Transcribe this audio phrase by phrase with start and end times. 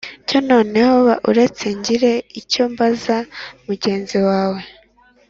[0.27, 3.17] Cyo noneho ba uretse ngire icyo mbaza
[3.65, 4.61] mugenzi wawe